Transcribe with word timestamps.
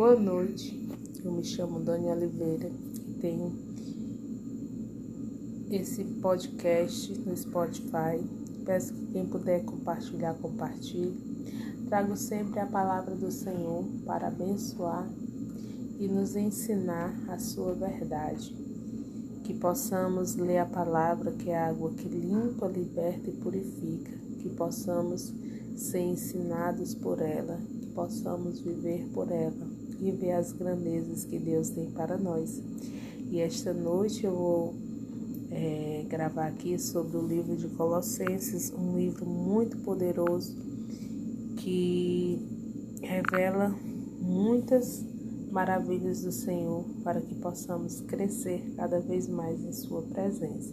Boa 0.00 0.16
noite, 0.16 0.74
eu 1.22 1.30
me 1.30 1.44
chamo 1.44 1.78
Dani 1.78 2.08
Oliveira 2.08 2.70
e 3.06 3.12
tenho 3.20 3.52
esse 5.70 6.02
podcast 6.22 7.12
no 7.18 7.36
Spotify. 7.36 8.18
Peço 8.64 8.94
que 8.94 9.12
quem 9.12 9.26
puder 9.26 9.62
compartilhar, 9.62 10.32
compartilhe. 10.40 11.14
Trago 11.86 12.16
sempre 12.16 12.60
a 12.60 12.66
palavra 12.66 13.14
do 13.14 13.30
Senhor 13.30 13.84
para 14.06 14.28
abençoar 14.28 15.06
e 15.98 16.08
nos 16.08 16.34
ensinar 16.34 17.14
a 17.28 17.38
sua 17.38 17.74
verdade. 17.74 18.56
Que 19.44 19.52
possamos 19.52 20.34
ler 20.34 20.60
a 20.60 20.66
palavra, 20.66 21.32
que 21.32 21.50
é 21.50 21.58
água 21.58 21.92
que 21.92 22.08
limpa, 22.08 22.66
liberta 22.68 23.28
e 23.28 23.34
purifica. 23.34 24.12
Que 24.38 24.48
possamos 24.48 25.30
ser 25.76 26.00
ensinados 26.00 26.94
por 26.94 27.20
ela, 27.20 27.60
que 27.82 27.88
possamos 27.88 28.60
viver 28.60 29.06
por 29.12 29.30
ela 29.30 29.69
e 30.00 30.10
ver 30.10 30.32
as 30.32 30.52
grandezas 30.52 31.24
que 31.24 31.38
Deus 31.38 31.70
tem 31.70 31.90
para 31.90 32.16
nós. 32.16 32.60
E 33.30 33.40
esta 33.40 33.72
noite 33.72 34.24
eu 34.24 34.34
vou 34.34 34.74
é, 35.50 36.04
gravar 36.08 36.46
aqui 36.46 36.78
sobre 36.78 37.16
o 37.16 37.26
livro 37.26 37.56
de 37.56 37.68
Colossenses, 37.68 38.72
um 38.72 38.96
livro 38.96 39.26
muito 39.26 39.76
poderoso 39.78 40.56
que 41.56 42.38
revela 43.02 43.74
muitas 44.20 45.04
maravilhas 45.50 46.22
do 46.22 46.32
Senhor 46.32 46.84
para 47.02 47.20
que 47.20 47.34
possamos 47.34 48.00
crescer 48.02 48.72
cada 48.76 49.00
vez 49.00 49.28
mais 49.28 49.62
em 49.62 49.72
Sua 49.72 50.02
presença. 50.02 50.72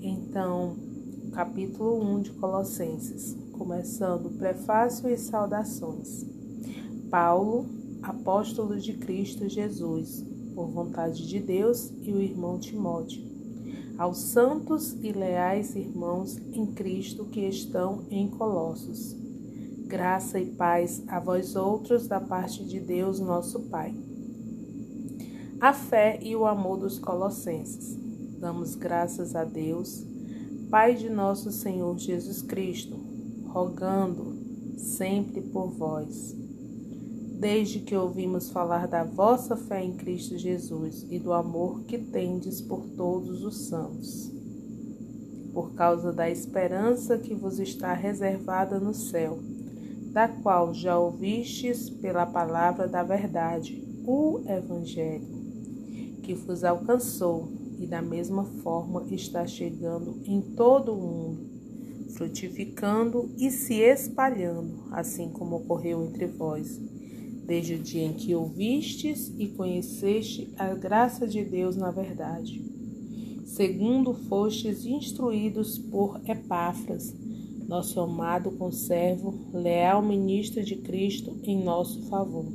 Então, 0.00 0.76
capítulo 1.32 2.02
1 2.02 2.22
de 2.22 2.30
Colossenses, 2.32 3.36
começando 3.52 4.36
prefácio 4.38 5.08
e 5.08 5.16
saudações. 5.16 6.26
Paulo, 7.10 7.66
apóstolo 8.04 8.76
de 8.78 8.92
Cristo 8.92 9.48
Jesus, 9.48 10.22
por 10.54 10.68
vontade 10.68 11.26
de 11.26 11.40
Deus, 11.40 11.90
e 12.02 12.12
o 12.12 12.20
irmão 12.20 12.58
Timóteo, 12.58 13.24
aos 13.96 14.18
santos 14.18 14.94
e 15.02 15.10
leais 15.10 15.74
irmãos 15.74 16.36
em 16.52 16.66
Cristo 16.66 17.24
que 17.24 17.40
estão 17.40 18.02
em 18.10 18.28
Colossos. 18.28 19.16
Graça 19.86 20.38
e 20.38 20.46
paz 20.46 21.02
a 21.06 21.18
vós 21.18 21.56
outros 21.56 22.06
da 22.06 22.20
parte 22.20 22.64
de 22.64 22.78
Deus, 22.78 23.20
nosso 23.20 23.60
Pai. 23.60 23.94
A 25.60 25.72
fé 25.72 26.18
e 26.22 26.36
o 26.36 26.46
amor 26.46 26.78
dos 26.78 26.98
colossenses. 26.98 27.96
Damos 28.38 28.74
graças 28.74 29.34
a 29.34 29.44
Deus, 29.44 30.04
Pai 30.68 30.94
de 30.94 31.08
nosso 31.08 31.50
Senhor 31.50 31.96
Jesus 31.98 32.42
Cristo, 32.42 32.98
rogando 33.46 34.34
sempre 34.76 35.40
por 35.40 35.68
vós. 35.70 36.43
Desde 37.44 37.80
que 37.80 37.94
ouvimos 37.94 38.48
falar 38.48 38.88
da 38.88 39.04
vossa 39.04 39.54
fé 39.54 39.84
em 39.84 39.92
Cristo 39.92 40.38
Jesus 40.38 41.06
e 41.10 41.18
do 41.18 41.30
amor 41.30 41.82
que 41.82 41.98
tendes 41.98 42.62
por 42.62 42.86
todos 42.96 43.44
os 43.44 43.66
santos, 43.68 44.32
por 45.52 45.74
causa 45.74 46.10
da 46.10 46.30
esperança 46.30 47.18
que 47.18 47.34
vos 47.34 47.58
está 47.58 47.92
reservada 47.92 48.80
no 48.80 48.94
céu, 48.94 49.38
da 50.10 50.26
qual 50.26 50.72
já 50.72 50.98
ouvistes 50.98 51.90
pela 51.90 52.24
palavra 52.24 52.88
da 52.88 53.02
verdade, 53.02 53.86
o 54.06 54.40
Evangelho, 54.48 55.28
que 56.22 56.32
vos 56.32 56.64
alcançou 56.64 57.52
e 57.78 57.86
da 57.86 58.00
mesma 58.00 58.44
forma 58.62 59.04
está 59.10 59.46
chegando 59.46 60.18
em 60.24 60.40
todo 60.40 60.94
o 60.94 60.96
mundo 60.96 61.54
frutificando 62.14 63.28
e 63.36 63.50
se 63.50 63.74
espalhando, 63.74 64.84
assim 64.92 65.28
como 65.30 65.56
ocorreu 65.56 66.04
entre 66.04 66.26
vós, 66.26 66.80
desde 67.46 67.74
o 67.74 67.78
dia 67.78 68.04
em 68.04 68.12
que 68.12 68.34
ouvistes 68.34 69.32
e 69.38 69.48
conheceste 69.48 70.48
a 70.56 70.74
graça 70.74 71.26
de 71.26 71.44
Deus 71.44 71.76
na 71.76 71.90
verdade. 71.90 72.62
Segundo 73.44 74.14
fostes 74.14 74.84
instruídos 74.84 75.78
por 75.78 76.20
Epáfras, 76.26 77.14
nosso 77.68 78.00
amado 78.00 78.50
conservo, 78.52 79.34
leal 79.52 80.02
ministro 80.02 80.62
de 80.64 80.76
Cristo 80.76 81.36
em 81.42 81.62
nosso 81.62 82.02
favor. 82.08 82.46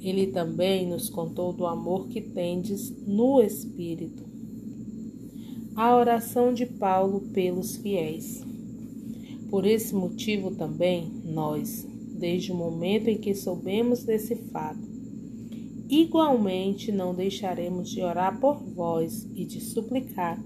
Ele 0.00 0.28
também 0.28 0.86
nos 0.86 1.08
contou 1.08 1.52
do 1.52 1.66
amor 1.66 2.08
que 2.08 2.20
tendes 2.20 2.94
no 3.06 3.42
Espírito. 3.42 4.24
A 5.74 5.96
oração 5.96 6.54
de 6.54 6.64
Paulo 6.64 7.20
pelos 7.32 7.76
fiéis. 7.76 8.42
Por 9.50 9.66
esse 9.66 9.94
motivo 9.94 10.50
também, 10.52 11.10
nós, 11.24 11.86
desde 12.16 12.50
o 12.50 12.54
momento 12.54 13.08
em 13.08 13.18
que 13.18 13.34
soubemos 13.34 14.02
desse 14.02 14.34
fato, 14.34 14.80
igualmente 15.88 16.90
não 16.90 17.14
deixaremos 17.14 17.90
de 17.90 18.02
orar 18.02 18.40
por 18.40 18.56
vós 18.56 19.28
e 19.34 19.44
de 19.44 19.60
suplicar 19.60 20.42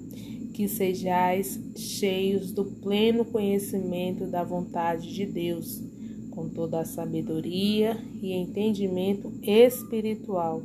que 0.52 0.68
sejais 0.68 1.58
cheios 1.76 2.52
do 2.52 2.64
pleno 2.64 3.24
conhecimento 3.24 4.26
da 4.26 4.44
vontade 4.44 5.14
de 5.14 5.24
Deus, 5.24 5.82
com 6.30 6.48
toda 6.48 6.80
a 6.80 6.84
sabedoria 6.84 7.96
e 8.20 8.32
entendimento 8.32 9.32
espiritual, 9.42 10.62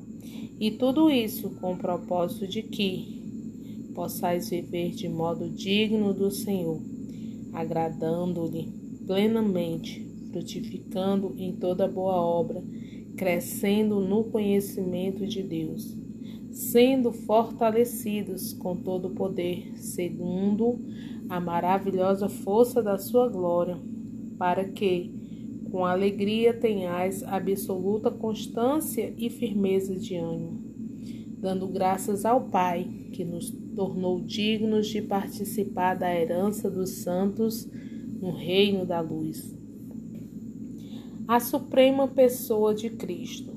e 0.60 0.72
tudo 0.72 1.10
isso 1.10 1.52
com 1.62 1.74
o 1.74 1.78
propósito 1.78 2.48
de 2.48 2.62
que 2.62 3.24
possais 3.94 4.50
viver 4.50 4.92
de 4.92 5.08
modo 5.08 5.50
digno 5.50 6.14
do 6.14 6.30
Senhor 6.30 6.82
agradando-lhe 7.56 8.70
plenamente, 9.08 10.05
frutificando 10.36 11.34
em 11.38 11.54
toda 11.54 11.88
boa 11.88 12.16
obra, 12.16 12.62
crescendo 13.16 14.02
no 14.02 14.26
conhecimento 14.26 15.26
de 15.26 15.42
Deus, 15.42 15.98
sendo 16.52 17.14
fortalecidos 17.14 18.52
com 18.52 18.76
todo 18.76 19.08
o 19.08 19.12
poder, 19.12 19.72
segundo 19.78 20.78
a 21.30 21.40
maravilhosa 21.40 22.28
força 22.28 22.84
da 22.84 22.98
sua 22.98 23.30
glória, 23.30 23.78
para 24.38 24.66
que, 24.66 25.14
com 25.72 25.86
alegria, 25.86 26.54
tenhais 26.54 27.24
absoluta 27.24 28.12
constância 28.12 29.14
e 29.18 29.30
firmeza 29.30 29.96
de 29.96 30.16
ânimo, 30.16 30.60
dando 31.40 31.66
graças 31.66 32.26
ao 32.26 32.42
Pai 32.50 32.90
que 33.14 33.24
nos 33.24 33.52
tornou 33.74 34.20
dignos 34.20 34.88
de 34.88 35.02
participar 35.02 35.94
da 35.94 36.14
herança 36.14 36.70
dos 36.70 36.90
santos 36.90 37.66
no 38.20 38.32
reino 38.32 38.86
da 38.86 39.00
luz. 39.00 39.56
A 41.28 41.40
suprema 41.40 42.08
pessoa 42.08 42.74
de 42.74 42.90
Cristo. 42.90 43.54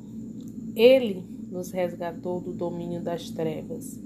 Ele 0.75 1.23
nos 1.51 1.71
resgatou 1.71 2.41
do 2.41 2.53
domínio 2.53 3.03
das 3.03 3.31
trevas 3.31 3.99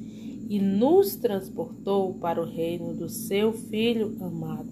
e 0.48 0.58
nos 0.58 1.16
transportou 1.16 2.14
para 2.14 2.40
o 2.40 2.46
reino 2.46 2.94
do 2.94 3.08
seu 3.08 3.52
Filho 3.52 4.16
amado, 4.20 4.68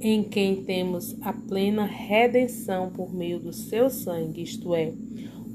em 0.00 0.22
quem 0.22 0.64
temos 0.64 1.16
a 1.22 1.32
plena 1.32 1.84
redenção 1.84 2.90
por 2.90 3.12
meio 3.12 3.40
do 3.40 3.52
seu 3.52 3.88
sangue, 3.90 4.42
isto 4.42 4.74
é, 4.74 4.92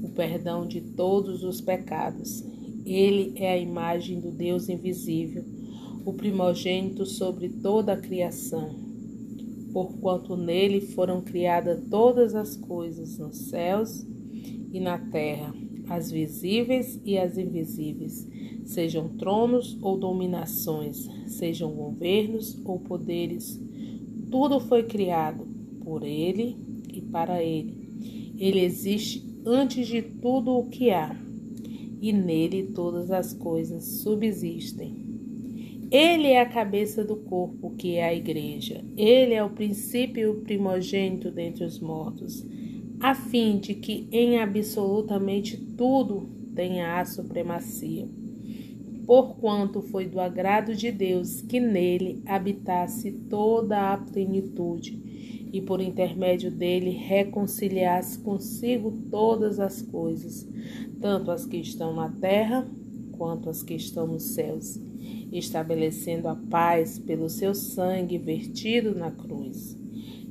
o 0.02 0.08
perdão 0.10 0.66
de 0.66 0.80
todos 0.80 1.44
os 1.44 1.60
pecados 1.60 2.44
ele 2.84 3.34
é 3.36 3.52
a 3.52 3.58
imagem 3.58 4.20
do 4.20 4.30
Deus 4.30 4.68
invisível, 4.68 5.44
o 6.04 6.12
primogênito 6.12 7.04
sobre 7.06 7.48
toda 7.48 7.92
a 7.92 7.96
criação. 7.96 8.89
Porquanto 9.72 10.36
nele 10.36 10.80
foram 10.80 11.20
criadas 11.20 11.80
todas 11.90 12.34
as 12.34 12.56
coisas 12.56 13.18
nos 13.18 13.36
céus 13.36 14.04
e 14.72 14.80
na 14.80 14.98
terra, 14.98 15.54
as 15.88 16.10
visíveis 16.10 17.00
e 17.04 17.18
as 17.18 17.36
invisíveis, 17.36 18.28
sejam 18.64 19.08
tronos 19.10 19.76
ou 19.82 19.96
dominações, 19.96 21.08
sejam 21.26 21.72
governos 21.72 22.60
ou 22.64 22.78
poderes. 22.78 23.60
Tudo 24.30 24.60
foi 24.60 24.84
criado 24.84 25.46
por 25.82 26.04
ele 26.04 26.56
e 26.92 27.00
para 27.00 27.42
ele. 27.42 28.34
Ele 28.38 28.60
existe 28.60 29.24
antes 29.44 29.86
de 29.86 30.02
tudo 30.02 30.52
o 30.52 30.68
que 30.68 30.90
há 30.90 31.16
e 32.00 32.12
nele 32.12 32.68
todas 32.68 33.10
as 33.10 33.32
coisas 33.32 33.84
subsistem. 33.84 35.09
Ele 35.90 36.28
é 36.28 36.40
a 36.40 36.46
cabeça 36.46 37.02
do 37.02 37.16
corpo, 37.16 37.74
que 37.76 37.96
é 37.96 38.04
a 38.04 38.14
igreja. 38.14 38.84
Ele 38.96 39.34
é 39.34 39.42
o 39.42 39.50
princípio 39.50 40.36
primogênito 40.44 41.32
dentre 41.32 41.64
os 41.64 41.80
mortos, 41.80 42.46
a 43.00 43.12
fim 43.12 43.58
de 43.58 43.74
que 43.74 44.06
em 44.12 44.38
absolutamente 44.38 45.56
tudo 45.56 46.30
tenha 46.54 47.00
a 47.00 47.04
supremacia. 47.04 48.08
Porquanto 49.04 49.82
foi 49.82 50.06
do 50.06 50.20
agrado 50.20 50.76
de 50.76 50.92
Deus 50.92 51.40
que 51.40 51.58
nele 51.58 52.22
habitasse 52.24 53.10
toda 53.28 53.92
a 53.92 53.96
plenitude, 53.98 54.96
e 55.52 55.60
por 55.60 55.80
intermédio 55.80 56.52
dele 56.52 56.90
reconciliasse 56.90 58.16
consigo 58.20 58.92
todas 59.10 59.58
as 59.58 59.82
coisas, 59.82 60.48
tanto 61.00 61.32
as 61.32 61.44
que 61.44 61.56
estão 61.56 61.92
na 61.92 62.08
terra 62.08 62.70
quanto 63.20 63.50
as 63.50 63.62
que 63.62 63.74
estão 63.74 64.06
nos 64.06 64.22
céus, 64.22 64.80
estabelecendo 65.30 66.26
a 66.26 66.34
paz 66.34 66.98
pelo 66.98 67.28
seu 67.28 67.54
sangue 67.54 68.16
vertido 68.16 68.94
na 68.94 69.10
cruz. 69.10 69.76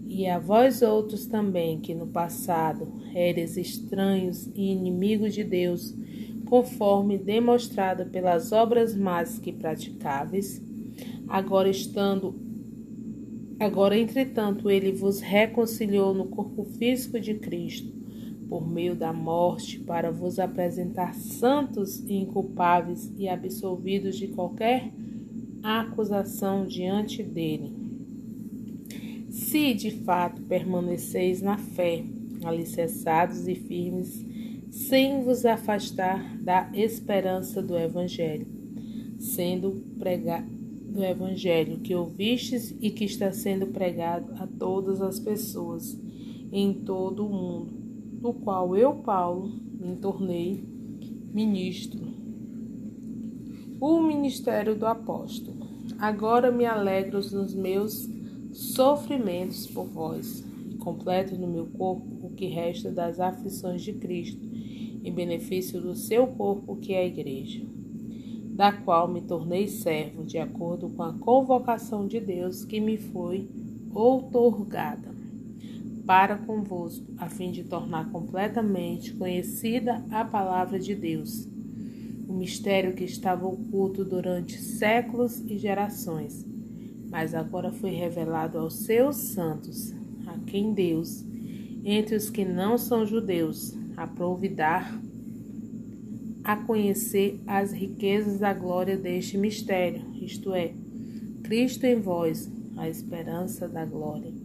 E 0.07 0.25
a 0.25 0.39
vós 0.39 0.81
outros 0.81 1.27
também, 1.27 1.79
que 1.79 1.93
no 1.93 2.07
passado 2.07 2.91
eres 3.13 3.57
estranhos 3.57 4.49
e 4.55 4.71
inimigos 4.71 5.35
de 5.35 5.43
Deus, 5.43 5.93
conforme 6.47 7.19
demonstrado 7.19 8.07
pelas 8.07 8.51
obras 8.51 8.95
más 8.95 9.37
que 9.37 9.51
praticáveis, 9.51 10.59
agora 11.27 11.69
estando 11.69 12.33
agora 13.59 13.95
entretanto 13.95 14.67
ele 14.67 14.93
vos 14.93 15.19
reconciliou 15.19 16.11
no 16.11 16.25
corpo 16.25 16.63
físico 16.63 17.19
de 17.19 17.35
Cristo, 17.35 17.98
por 18.49 18.67
meio 18.67 18.95
da 18.95 19.13
morte, 19.13 19.79
para 19.79 20.11
vos 20.11 20.39
apresentar 20.39 21.13
santos 21.13 21.99
e 22.07 22.15
inculpáveis 22.15 23.13
e 23.15 23.29
absolvidos 23.29 24.17
de 24.17 24.27
qualquer 24.27 24.91
acusação 25.61 26.65
diante 26.65 27.21
dele. 27.21 27.71
Se 29.29 29.73
de 29.73 29.91
fato 29.91 30.41
permaneceis 30.41 31.41
na 31.41 31.57
fé, 31.57 32.03
alicerçados 32.43 33.47
e 33.47 33.53
firmes, 33.53 34.25
sem 34.71 35.23
vos 35.23 35.45
afastar 35.45 36.37
da 36.37 36.69
esperança 36.73 37.61
do 37.61 37.77
Evangelho, 37.77 38.47
sendo 39.19 39.83
pregado 39.99 40.59
do 40.89 41.03
Evangelho 41.03 41.79
que 41.79 41.93
ouvistes 41.93 42.75
e 42.81 42.89
que 42.89 43.05
está 43.05 43.31
sendo 43.31 43.67
pregado 43.67 44.33
a 44.41 44.47
todas 44.47 45.01
as 45.01 45.19
pessoas 45.19 45.97
em 46.51 46.73
todo 46.73 47.25
o 47.25 47.29
mundo, 47.29 47.78
do 48.19 48.33
qual 48.33 48.75
eu, 48.75 48.95
Paulo, 48.95 49.49
me 49.79 49.95
tornei 49.95 50.61
ministro. 51.33 52.01
O 53.79 54.01
ministério 54.01 54.75
do 54.75 54.85
apóstolo. 54.85 55.67
Agora 55.97 56.51
me 56.51 56.65
alegro 56.65 57.19
nos 57.31 57.55
meus 57.55 58.09
sofrimentos 58.51 59.67
por 59.67 59.85
vós, 59.85 60.43
e 60.69 60.75
completo 60.75 61.37
no 61.37 61.47
meu 61.47 61.67
corpo 61.67 62.27
o 62.27 62.31
que 62.31 62.47
resta 62.47 62.91
das 62.91 63.19
aflições 63.19 63.81
de 63.81 63.93
Cristo, 63.93 64.45
em 65.01 65.13
benefício 65.13 65.81
do 65.81 65.95
seu 65.95 66.27
corpo, 66.27 66.75
que 66.75 66.93
é 66.93 66.99
a 66.99 67.05
Igreja, 67.05 67.65
da 68.49 68.73
qual 68.73 69.07
me 69.07 69.21
tornei 69.21 69.67
servo, 69.67 70.25
de 70.25 70.37
acordo 70.37 70.89
com 70.89 71.03
a 71.03 71.13
convocação 71.13 72.05
de 72.05 72.19
Deus 72.19 72.65
que 72.65 72.81
me 72.81 72.97
foi 72.97 73.49
outorgada 73.93 75.08
para 76.09 76.37
convosco, 76.37 77.05
a 77.19 77.29
fim 77.29 77.51
de 77.51 77.63
tornar 77.63 78.09
completamente 78.09 79.13
conhecida 79.13 80.03
a 80.09 80.25
palavra 80.25 80.79
de 80.79 80.95
Deus, 80.95 81.47
o 82.27 82.33
mistério 82.33 82.95
que 82.95 83.03
estava 83.03 83.45
oculto 83.45 84.03
durante 84.03 84.57
séculos 84.59 85.39
e 85.41 85.55
gerações 85.59 86.49
mas 87.11 87.33
agora 87.33 87.71
foi 87.71 87.91
revelado 87.91 88.57
aos 88.57 88.85
seus 88.85 89.15
santos, 89.15 89.93
a 90.27 90.37
quem 90.45 90.73
Deus, 90.73 91.23
entre 91.83 92.15
os 92.15 92.29
que 92.29 92.45
não 92.45 92.77
são 92.77 93.05
judeus, 93.05 93.75
aprove 93.97 94.47
dar 94.47 94.99
a 96.43 96.55
conhecer 96.55 97.39
as 97.45 97.71
riquezas 97.71 98.39
da 98.39 98.53
glória 98.53 98.97
deste 98.97 99.37
mistério, 99.37 100.01
isto 100.21 100.53
é, 100.53 100.73
Cristo 101.43 101.85
em 101.85 101.99
vós, 101.99 102.49
a 102.77 102.87
esperança 102.87 103.67
da 103.67 103.85
glória. 103.85 104.38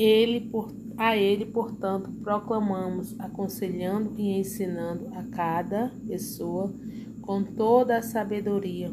Ele, 0.00 0.40
por, 0.40 0.72
a 0.96 1.14
ele, 1.14 1.44
portanto, 1.44 2.10
proclamamos, 2.22 3.14
aconselhando 3.20 4.14
e 4.16 4.30
ensinando 4.38 5.08
a 5.12 5.24
cada 5.24 5.92
pessoa 6.08 6.72
com 7.20 7.42
toda 7.44 7.98
a 7.98 8.02
sabedoria, 8.02 8.90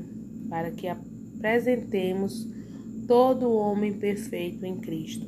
para 0.50 0.70
que 0.70 0.86
apresentemos 0.86 2.46
todo 3.08 3.54
homem 3.54 3.94
perfeito 3.94 4.66
em 4.66 4.76
Cristo. 4.76 5.26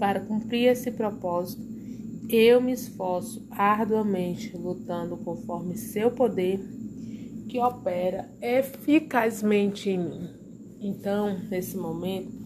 Para 0.00 0.18
cumprir 0.18 0.66
esse 0.72 0.90
propósito, 0.90 1.64
eu 2.28 2.60
me 2.60 2.72
esforço 2.72 3.46
arduamente, 3.52 4.56
lutando 4.56 5.16
conforme 5.18 5.76
seu 5.76 6.10
poder, 6.10 6.58
que 7.48 7.60
opera 7.60 8.28
eficazmente 8.42 9.90
em 9.90 9.98
mim. 9.98 10.30
Então, 10.80 11.38
nesse 11.48 11.76
momento, 11.76 12.45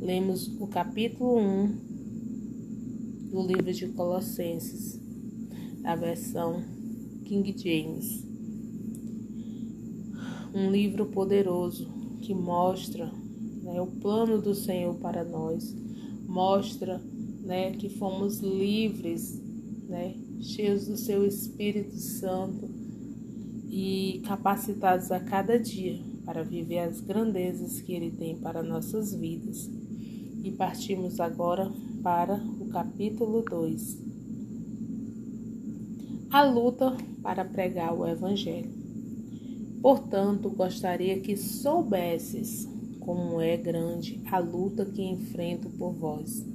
lemos 0.00 0.48
o 0.60 0.66
capítulo 0.66 1.38
1 1.38 1.94
do 3.30 3.46
livro 3.46 3.72
de 3.72 3.88
Colossenses, 3.88 5.00
da 5.82 5.94
versão 5.94 6.62
King 7.24 7.54
James. 7.56 8.24
Um 10.54 10.70
livro 10.70 11.06
poderoso 11.06 11.90
que 12.20 12.34
mostra 12.34 13.12
né, 13.62 13.80
o 13.80 13.86
plano 13.86 14.40
do 14.40 14.54
Senhor 14.54 14.94
para 14.96 15.24
nós, 15.24 15.74
mostra 16.26 17.00
né, 17.42 17.72
que 17.72 17.88
fomos 17.88 18.38
livres, 18.38 19.42
né, 19.88 20.16
cheios 20.40 20.86
do 20.86 20.96
seu 20.96 21.26
Espírito 21.26 21.96
Santo 21.96 22.68
e 23.68 24.22
capacitados 24.24 25.10
a 25.10 25.18
cada 25.18 25.58
dia 25.58 25.98
para 26.24 26.42
viver 26.42 26.78
as 26.78 27.00
grandezas 27.00 27.80
que 27.80 27.92
Ele 27.92 28.10
tem 28.10 28.36
para 28.36 28.62
nossas 28.62 29.14
vidas. 29.14 29.68
E 30.44 30.52
partimos 30.52 31.20
agora 31.20 31.72
para 32.02 32.34
o 32.60 32.66
capítulo 32.66 33.40
2. 33.40 33.98
A 36.30 36.44
luta 36.44 36.94
para 37.22 37.46
pregar 37.46 37.94
o 37.94 38.06
Evangelho. 38.06 38.70
Portanto, 39.80 40.50
gostaria 40.50 41.18
que 41.18 41.34
soubesses 41.34 42.68
como 43.00 43.40
é 43.40 43.56
grande 43.56 44.20
a 44.30 44.38
luta 44.38 44.84
que 44.84 45.00
enfrento 45.00 45.70
por 45.70 45.94
vós, 45.94 46.46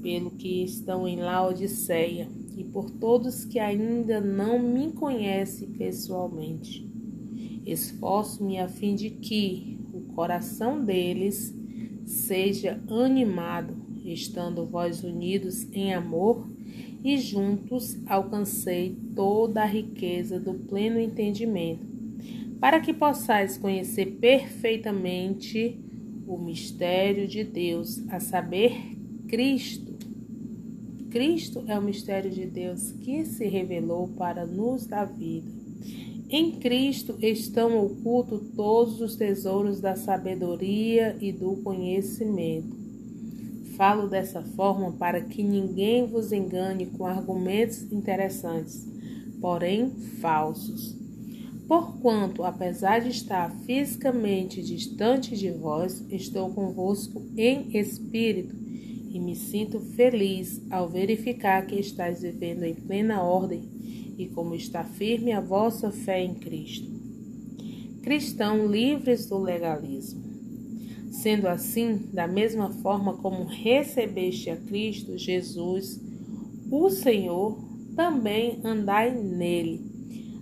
pelo 0.00 0.30
que 0.30 0.64
estão 0.64 1.06
em 1.06 1.20
Laodiceia 1.20 2.30
e 2.56 2.64
por 2.64 2.88
todos 2.88 3.44
que 3.44 3.58
ainda 3.58 4.22
não 4.22 4.58
me 4.58 4.90
conhecem 4.92 5.68
pessoalmente. 5.72 6.90
Esforço-me 7.66 8.58
a 8.58 8.68
fim 8.68 8.94
de 8.94 9.10
que 9.10 9.78
o 9.92 10.14
coração 10.14 10.82
deles 10.82 11.57
seja 12.28 12.78
animado, 12.90 13.74
estando 14.04 14.66
vós 14.66 15.02
unidos 15.02 15.66
em 15.72 15.94
amor 15.94 16.46
e 17.02 17.16
juntos 17.16 17.98
alcancei 18.06 18.94
toda 19.16 19.62
a 19.62 19.66
riqueza 19.66 20.38
do 20.38 20.52
pleno 20.52 21.00
entendimento 21.00 21.86
para 22.60 22.80
que 22.80 22.92
possais 22.92 23.56
conhecer 23.56 24.18
perfeitamente 24.20 25.80
o 26.26 26.36
mistério 26.36 27.26
de 27.26 27.44
Deus, 27.44 28.02
a 28.10 28.20
saber, 28.20 28.96
Cristo. 29.26 29.96
Cristo 31.08 31.64
é 31.66 31.78
o 31.78 31.82
mistério 31.82 32.30
de 32.30 32.44
Deus 32.44 32.92
que 32.92 33.24
se 33.24 33.46
revelou 33.46 34.08
para 34.08 34.44
nos 34.44 34.86
dar 34.86 35.06
vida. 35.06 35.57
Em 36.30 36.52
Cristo 36.52 37.16
estão 37.20 37.84
ocultos 37.84 38.42
todos 38.54 39.00
os 39.00 39.16
tesouros 39.16 39.80
da 39.80 39.96
sabedoria 39.96 41.16
e 41.20 41.32
do 41.32 41.56
conhecimento. 41.56 42.76
Falo 43.76 44.08
dessa 44.08 44.42
forma 44.42 44.92
para 44.92 45.20
que 45.20 45.42
ninguém 45.42 46.06
vos 46.06 46.32
engane 46.32 46.86
com 46.86 47.06
argumentos 47.06 47.90
interessantes, 47.90 48.86
porém 49.40 49.90
falsos 50.20 50.98
Porquanto, 51.68 52.44
apesar 52.44 53.00
de 53.00 53.10
estar 53.10 53.54
fisicamente 53.66 54.62
distante 54.62 55.36
de 55.36 55.50
vós, 55.50 56.02
estou 56.10 56.48
convosco 56.48 57.22
em 57.36 57.76
espírito 57.76 58.56
e 59.10 59.20
me 59.20 59.36
sinto 59.36 59.78
feliz 59.78 60.62
ao 60.70 60.88
verificar 60.88 61.66
que 61.66 61.78
estáis 61.78 62.22
vivendo 62.22 62.62
em 62.62 62.74
plena 62.74 63.22
ordem 63.22 63.68
e 64.18 64.26
como 64.26 64.54
está 64.54 64.84
firme 64.84 65.32
a 65.32 65.40
vossa 65.40 65.90
fé 65.90 66.22
em 66.22 66.34
Cristo. 66.34 66.90
Cristão 68.02 68.66
livres 68.66 69.26
do 69.26 69.38
legalismo. 69.38 70.22
Sendo 71.10 71.46
assim, 71.48 72.08
da 72.12 72.26
mesma 72.26 72.70
forma 72.70 73.14
como 73.14 73.44
recebeste 73.44 74.50
a 74.50 74.56
Cristo 74.56 75.16
Jesus, 75.16 76.00
o 76.70 76.90
Senhor, 76.90 77.56
também 77.96 78.60
andai 78.62 79.14
nele 79.14 79.88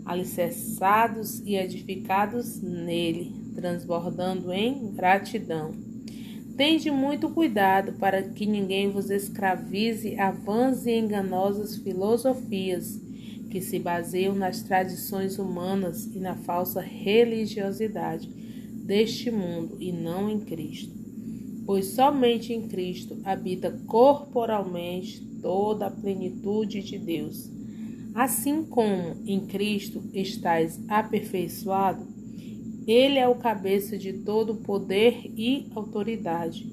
alicerçados 0.06 1.40
e 1.40 1.56
edificados 1.56 2.62
nele, 2.62 3.34
transbordando 3.56 4.52
em 4.52 4.92
gratidão. 4.92 5.72
Tende 6.56 6.90
muito 6.90 7.28
cuidado 7.28 7.94
para 7.94 8.22
que 8.22 8.46
ninguém 8.46 8.88
vos 8.88 9.10
escravize 9.10 10.18
a 10.18 10.30
vãs 10.30 10.86
e 10.86 10.92
enganosas 10.92 11.76
filosofias 11.76 13.00
que 13.56 13.62
se 13.62 13.78
baseiam 13.78 14.34
nas 14.34 14.60
tradições 14.60 15.38
humanas 15.38 16.04
e 16.14 16.18
na 16.18 16.36
falsa 16.36 16.82
religiosidade 16.82 18.28
deste 18.28 19.30
mundo 19.30 19.78
e 19.80 19.90
não 19.90 20.28
em 20.28 20.40
Cristo. 20.40 20.92
Pois 21.64 21.86
somente 21.86 22.52
em 22.52 22.68
Cristo 22.68 23.16
habita 23.24 23.70
corporalmente 23.86 25.22
toda 25.40 25.86
a 25.86 25.90
plenitude 25.90 26.82
de 26.82 26.98
Deus 26.98 27.48
Assim 28.14 28.62
como 28.62 29.16
em 29.26 29.40
Cristo 29.46 30.02
estais 30.12 30.78
aperfeiçoado, 30.86 32.06
ele 32.86 33.18
é 33.18 33.26
o 33.26 33.36
cabeça 33.36 33.96
de 33.96 34.12
todo 34.12 34.56
poder 34.56 35.32
e 35.34 35.66
autoridade. 35.74 36.66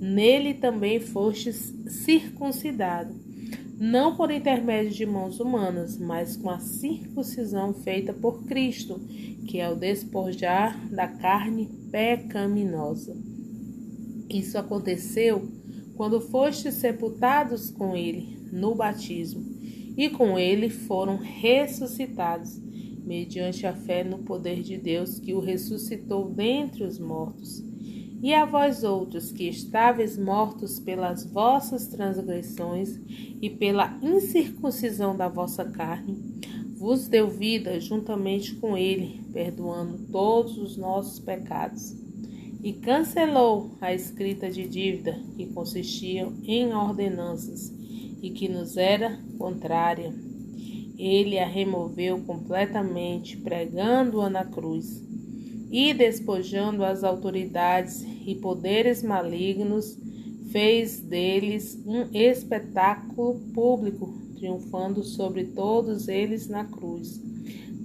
nele 0.00 0.54
também 0.54 0.98
fostes 0.98 1.74
circuncidado, 1.86 3.14
não 3.80 4.14
por 4.14 4.30
intermédio 4.30 4.92
de 4.92 5.06
mãos 5.06 5.40
humanas, 5.40 5.96
mas 5.96 6.36
com 6.36 6.50
a 6.50 6.58
circuncisão 6.58 7.72
feita 7.72 8.12
por 8.12 8.44
Cristo, 8.44 9.00
que 9.46 9.58
é 9.58 9.70
o 9.70 9.74
despojar 9.74 10.86
da 10.90 11.08
carne 11.08 11.66
pecaminosa. 11.90 13.16
Isso 14.28 14.58
aconteceu 14.58 15.48
quando 15.96 16.20
fostes 16.20 16.74
sepultados 16.74 17.70
com 17.70 17.96
ele 17.96 18.38
no 18.52 18.74
batismo, 18.74 19.42
e 19.96 20.10
com 20.10 20.38
ele 20.38 20.68
foram 20.68 21.16
ressuscitados, 21.16 22.60
mediante 23.02 23.66
a 23.66 23.72
fé 23.72 24.04
no 24.04 24.18
poder 24.18 24.62
de 24.62 24.76
Deus 24.76 25.18
que 25.18 25.32
o 25.32 25.40
ressuscitou 25.40 26.28
dentre 26.28 26.84
os 26.84 26.98
mortos. 26.98 27.69
E 28.22 28.34
a 28.34 28.44
vós 28.44 28.84
outros 28.84 29.32
que 29.32 29.48
estáveis 29.48 30.18
mortos 30.18 30.78
pelas 30.78 31.24
vossas 31.24 31.86
transgressões 31.86 33.00
e 33.40 33.48
pela 33.48 33.98
incircuncisão 34.02 35.16
da 35.16 35.26
vossa 35.26 35.64
carne, 35.64 36.18
vos 36.76 37.08
deu 37.08 37.30
vida 37.30 37.80
juntamente 37.80 38.54
com 38.56 38.76
ele, 38.76 39.22
perdoando 39.32 39.98
todos 40.12 40.58
os 40.58 40.76
nossos 40.76 41.18
pecados. 41.18 41.96
E 42.62 42.74
cancelou 42.74 43.70
a 43.80 43.94
escrita 43.94 44.50
de 44.50 44.68
dívida 44.68 45.18
que 45.34 45.46
consistia 45.46 46.30
em 46.44 46.74
ordenanças 46.74 47.72
e 48.20 48.28
que 48.28 48.50
nos 48.50 48.76
era 48.76 49.18
contrária. 49.38 50.14
Ele 50.98 51.38
a 51.38 51.46
removeu 51.46 52.20
completamente, 52.20 53.38
pregando-a 53.38 54.28
na 54.28 54.44
cruz 54.44 55.02
e 55.70 55.94
despojando 55.94 56.84
as 56.84 57.02
autoridades 57.04 58.04
e 58.26 58.34
poderes 58.34 59.02
malignos, 59.02 59.98
fez 60.50 61.00
deles 61.00 61.78
um 61.86 62.06
espetáculo 62.12 63.40
público, 63.54 64.12
triunfando 64.36 65.04
sobre 65.04 65.44
todos 65.44 66.08
eles 66.08 66.48
na 66.48 66.64
cruz. 66.64 67.20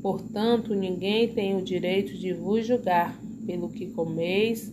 Portanto, 0.02 0.74
ninguém 0.74 1.28
tem 1.28 1.56
o 1.56 1.64
direito 1.64 2.14
de 2.18 2.34
vos 2.34 2.66
julgar 2.66 3.20
pelo 3.46 3.70
que 3.70 3.88
comeis 3.88 4.72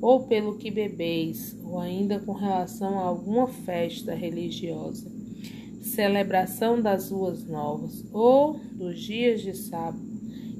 ou 0.00 0.24
pelo 0.24 0.56
que 0.56 0.70
bebeis, 0.70 1.56
ou 1.64 1.78
ainda 1.78 2.18
com 2.18 2.32
relação 2.32 2.98
a 2.98 3.02
alguma 3.02 3.46
festa 3.46 4.14
religiosa, 4.14 5.10
celebração 5.80 6.80
das 6.80 7.10
ruas 7.10 7.44
novas 7.46 8.04
ou 8.12 8.58
dos 8.74 9.00
dias 9.00 9.40
de 9.40 9.54
sábado 9.56 10.14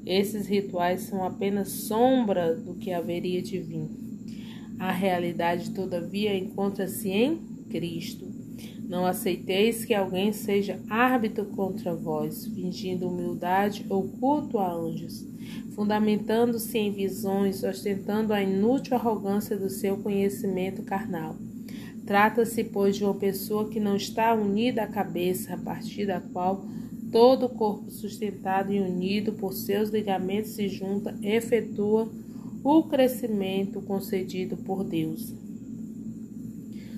esses 0.05 0.45
rituais 0.45 1.01
são 1.01 1.23
apenas 1.23 1.69
sombra 1.69 2.55
do 2.55 2.75
que 2.75 2.93
haveria 2.93 3.41
de 3.41 3.59
vir. 3.59 3.89
A 4.79 4.91
realidade, 4.91 5.71
todavia, 5.71 6.37
encontra-se 6.37 7.09
em 7.09 7.37
Cristo. 7.69 8.27
Não 8.87 9.05
aceiteis 9.05 9.83
que 9.83 9.93
alguém 9.93 10.31
seja 10.31 10.79
árbitro 10.89 11.45
contra 11.45 11.95
vós, 11.95 12.45
fingindo 12.47 13.07
humildade 13.07 13.85
ou 13.89 14.03
culto 14.03 14.59
a 14.59 14.71
anjos, 14.71 15.25
fundamentando-se 15.73 16.77
em 16.77 16.91
visões, 16.91 17.63
ostentando 17.63 18.31
a 18.31 18.41
inútil 18.43 18.95
arrogância 18.95 19.57
do 19.57 19.69
seu 19.69 19.97
conhecimento 19.97 20.83
carnal. 20.83 21.35
Trata-se, 22.05 22.63
pois, 22.63 22.95
de 22.95 23.03
uma 23.03 23.15
pessoa 23.15 23.67
que 23.67 23.79
não 23.79 23.95
está 23.95 24.33
unida 24.35 24.83
à 24.83 24.87
cabeça, 24.87 25.55
a 25.55 25.57
partir 25.57 26.05
da 26.05 26.21
qual 26.21 26.63
Todo 27.15 27.45
o 27.45 27.49
corpo 27.49 27.89
sustentado 27.89 28.73
e 28.73 28.81
unido 28.81 29.31
por 29.31 29.53
seus 29.53 29.89
ligamentos 29.89 30.51
se 30.51 30.67
junta, 30.67 31.17
efetua 31.21 32.11
o 32.67 32.81
crescimento 32.81 33.79
concedido 33.79 34.57
por 34.57 34.83
Deus. 34.83 35.31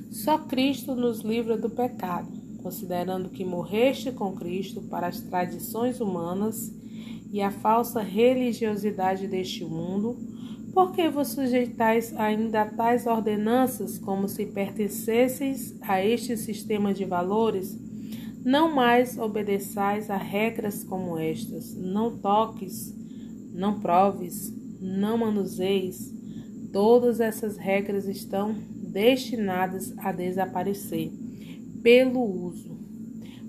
Só 0.10 0.38
Cristo 0.38 0.96
nos 0.96 1.20
livra 1.20 1.58
do 1.58 1.70
pecado, 1.70 2.32
considerando 2.64 3.28
que 3.28 3.44
morreste 3.44 4.14
com 4.14 4.32
Cristo 4.32 4.82
para 4.84 5.08
as 5.08 5.20
tradições 5.20 6.00
humanas 6.00 6.74
e 7.34 7.42
a 7.42 7.52
falsa 7.52 8.02
religiosidade 8.02 9.28
deste 9.28 9.66
mundo, 9.66 10.16
porque 10.74 11.10
vos 11.10 11.28
sujeitais 11.28 12.16
ainda 12.16 12.62
a 12.62 12.66
tais 12.66 13.06
ordenanças 13.06 13.98
como 13.98 14.30
se 14.30 14.46
pertencesseis 14.46 15.76
a 15.82 16.02
este 16.02 16.38
sistema 16.38 16.94
de 16.94 17.04
valores? 17.04 17.78
Não 18.42 18.74
mais 18.74 19.18
obedeçais 19.18 20.10
a 20.10 20.16
regras 20.16 20.82
como 20.86 21.18
estas: 21.18 21.76
não 21.76 22.18
toques, 22.18 22.96
não 23.54 23.82
proves, 23.82 24.57
não 24.80 25.18
manuseis. 25.18 26.14
Todas 26.72 27.20
essas 27.20 27.58
regras 27.58 28.08
estão 28.08 28.54
destinadas 28.54 29.94
a 29.98 30.12
desaparecer 30.12 31.12
pelo 31.82 32.22
uso, 32.22 32.78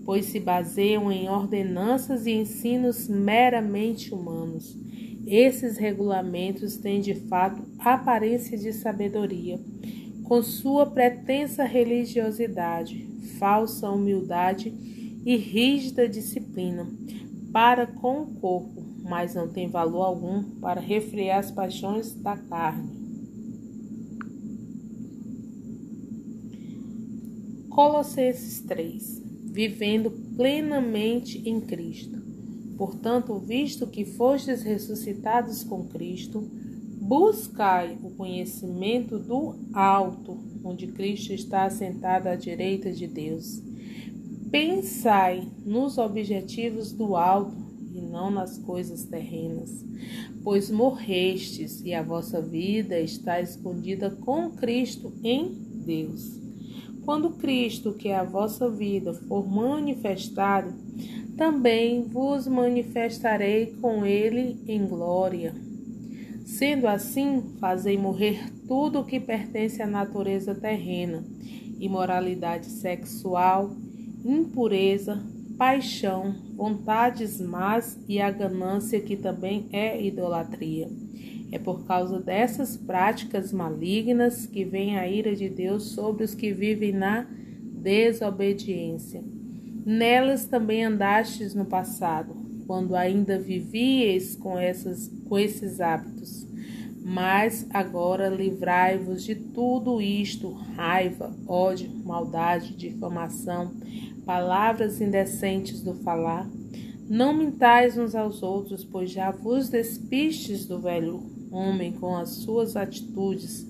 pois 0.04 0.26
se 0.26 0.38
baseiam 0.38 1.10
em 1.10 1.28
ordenanças 1.28 2.26
e 2.26 2.32
ensinos 2.32 3.08
meramente 3.08 4.14
humanos. 4.14 4.76
Esses 5.26 5.76
regulamentos 5.76 6.76
têm 6.76 7.00
de 7.00 7.14
fato 7.14 7.62
aparência 7.78 8.56
de 8.56 8.72
sabedoria, 8.72 9.60
com 10.24 10.42
sua 10.42 10.86
pretensa 10.86 11.64
religiosidade, 11.64 13.06
falsa 13.38 13.90
humildade 13.90 14.72
e 15.24 15.36
rígida 15.36 16.08
disciplina 16.08 16.86
para 17.52 17.86
com 17.86 18.22
o 18.22 18.26
corpo, 18.26 18.82
mas 19.08 19.34
não 19.34 19.48
tem 19.48 19.68
valor 19.68 20.02
algum 20.02 20.44
para 20.60 20.80
refrear 20.80 21.38
as 21.38 21.50
paixões 21.50 22.14
da 22.14 22.36
carne. 22.36 22.90
Colossenses 27.70 28.60
3 28.60 29.22
Vivendo 29.50 30.10
plenamente 30.36 31.42
em 31.48 31.60
Cristo. 31.60 32.18
Portanto, 32.76 33.36
visto 33.40 33.88
que 33.88 34.04
fostes 34.04 34.62
ressuscitados 34.62 35.64
com 35.64 35.84
Cristo, 35.88 36.48
buscai 37.00 37.98
o 38.04 38.10
conhecimento 38.10 39.18
do 39.18 39.56
alto, 39.72 40.38
onde 40.62 40.86
Cristo 40.88 41.32
está 41.32 41.64
assentado 41.64 42.28
à 42.28 42.36
direita 42.36 42.92
de 42.92 43.08
Deus. 43.08 43.60
Pensai 44.50 45.48
nos 45.64 45.98
objetivos 45.98 46.92
do 46.92 47.16
alto 47.16 47.67
não 48.08 48.30
nas 48.30 48.58
coisas 48.58 49.04
terrenas, 49.04 49.84
pois 50.42 50.70
morrestes 50.70 51.80
e 51.84 51.94
a 51.94 52.02
vossa 52.02 52.40
vida 52.40 52.98
está 52.98 53.40
escondida 53.40 54.10
com 54.10 54.50
Cristo 54.50 55.12
em 55.22 55.52
Deus. 55.84 56.38
Quando 57.04 57.30
Cristo, 57.30 57.92
que 57.92 58.08
é 58.08 58.16
a 58.16 58.24
vossa 58.24 58.68
vida, 58.68 59.14
for 59.14 59.48
manifestado, 59.48 60.74
também 61.36 62.02
vos 62.02 62.46
manifestarei 62.46 63.74
com 63.80 64.04
ele 64.04 64.60
em 64.66 64.86
glória. 64.86 65.54
Sendo 66.44 66.86
assim, 66.86 67.42
fazei 67.60 67.96
morrer 67.96 68.50
tudo 68.66 69.00
o 69.00 69.04
que 69.04 69.20
pertence 69.20 69.80
à 69.80 69.86
natureza 69.86 70.54
terrena: 70.54 71.24
imoralidade 71.78 72.66
sexual, 72.66 73.70
impureza, 74.24 75.24
paixão, 75.58 76.36
vontades 76.54 77.40
más 77.40 77.98
e 78.08 78.20
a 78.20 78.30
ganância, 78.30 79.00
que 79.00 79.16
também 79.16 79.68
é 79.72 80.00
idolatria. 80.00 80.88
É 81.50 81.58
por 81.58 81.84
causa 81.84 82.20
dessas 82.20 82.76
práticas 82.76 83.52
malignas 83.52 84.46
que 84.46 84.64
vem 84.64 84.96
a 84.96 85.08
ira 85.08 85.34
de 85.34 85.48
Deus 85.48 85.90
sobre 85.90 86.22
os 86.22 86.34
que 86.34 86.52
vivem 86.52 86.92
na 86.92 87.26
desobediência. 87.60 89.22
Nelas 89.84 90.46
também 90.46 90.84
andastes 90.84 91.54
no 91.54 91.64
passado, 91.64 92.36
quando 92.66 92.94
ainda 92.94 93.38
vivieis 93.38 94.36
com, 94.36 94.58
essas, 94.58 95.10
com 95.28 95.38
esses 95.38 95.80
hábitos. 95.80 96.46
Mas 97.02 97.66
agora 97.70 98.28
livrai-vos 98.28 99.24
de 99.24 99.34
tudo 99.34 99.98
isto: 100.02 100.52
raiva, 100.76 101.34
ódio, 101.46 101.90
maldade, 102.04 102.76
difamação, 102.76 103.72
palavras 104.28 105.00
indecentes 105.00 105.80
do 105.80 105.94
falar. 105.94 106.46
Não 107.08 107.32
mintais 107.32 107.96
uns 107.96 108.14
aos 108.14 108.42
outros, 108.42 108.84
pois 108.84 109.10
já 109.10 109.30
vos 109.30 109.70
despistes 109.70 110.66
do 110.66 110.78
velho 110.78 111.22
homem 111.50 111.92
com 111.92 112.14
as 112.14 112.28
suas 112.32 112.76
atitudes 112.76 113.66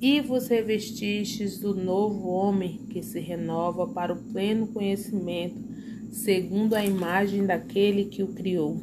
e 0.00 0.18
vos 0.22 0.48
revestistes 0.48 1.58
do 1.58 1.74
novo 1.74 2.26
homem 2.26 2.86
que 2.88 3.02
se 3.02 3.20
renova 3.20 3.86
para 3.86 4.14
o 4.14 4.16
pleno 4.32 4.66
conhecimento, 4.68 5.62
segundo 6.10 6.72
a 6.72 6.82
imagem 6.82 7.44
daquele 7.44 8.06
que 8.06 8.22
o 8.22 8.28
criou. 8.28 8.80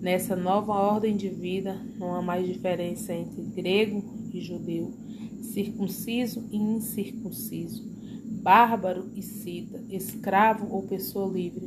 Nessa 0.00 0.36
nova 0.36 0.74
ordem 0.74 1.16
de 1.16 1.28
vida, 1.28 1.76
não 1.98 2.14
há 2.14 2.22
mais 2.22 2.46
diferença 2.46 3.12
entre 3.12 3.42
grego 3.42 4.30
e 4.32 4.40
judeu, 4.40 4.94
circunciso 5.40 6.44
e 6.52 6.56
incircunciso 6.56 7.93
bárbaro 8.44 9.10
e 9.16 9.22
cita, 9.22 9.82
escravo 9.88 10.70
ou 10.70 10.82
pessoa 10.82 11.32
livre. 11.32 11.66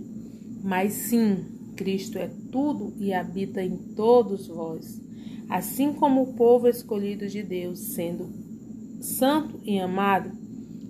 Mas 0.63 0.93
sim, 0.93 1.43
Cristo 1.75 2.19
é 2.19 2.29
tudo 2.51 2.93
e 3.00 3.12
habita 3.12 3.63
em 3.63 3.75
todos 3.75 4.48
vós, 4.48 5.01
assim 5.50 5.91
como 5.91 6.22
o 6.22 6.34
povo 6.34 6.67
escolhido 6.67 7.27
de 7.27 7.41
Deus, 7.41 7.79
sendo 7.79 8.29
santo 9.01 9.60
e 9.63 9.79
amado, 9.79 10.31